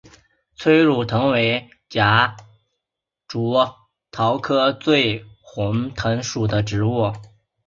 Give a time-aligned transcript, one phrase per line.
[0.55, 2.35] 催乳藤为夹
[3.27, 3.53] 竹
[4.09, 7.13] 桃科醉魂藤属的植物。